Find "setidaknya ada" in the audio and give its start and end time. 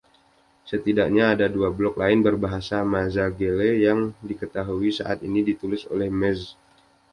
0.69-1.45